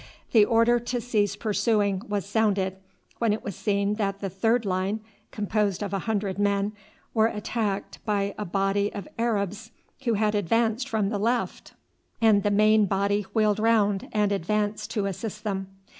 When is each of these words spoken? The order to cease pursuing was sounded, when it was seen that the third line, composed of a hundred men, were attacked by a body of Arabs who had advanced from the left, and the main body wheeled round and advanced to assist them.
The 0.31 0.45
order 0.45 0.79
to 0.79 0.99
cease 0.99 1.35
pursuing 1.35 2.01
was 2.09 2.25
sounded, 2.25 2.77
when 3.19 3.33
it 3.33 3.43
was 3.43 3.55
seen 3.55 3.93
that 3.97 4.19
the 4.19 4.31
third 4.31 4.65
line, 4.65 5.01
composed 5.29 5.83
of 5.83 5.93
a 5.93 5.99
hundred 6.09 6.39
men, 6.39 6.71
were 7.13 7.27
attacked 7.27 8.03
by 8.03 8.33
a 8.35 8.43
body 8.43 8.91
of 8.95 9.07
Arabs 9.19 9.69
who 10.05 10.15
had 10.15 10.33
advanced 10.33 10.89
from 10.89 11.09
the 11.09 11.19
left, 11.19 11.73
and 12.19 12.41
the 12.41 12.49
main 12.49 12.87
body 12.87 13.27
wheeled 13.35 13.59
round 13.59 14.09
and 14.11 14.31
advanced 14.31 14.89
to 14.89 15.05
assist 15.05 15.43
them. 15.43 15.67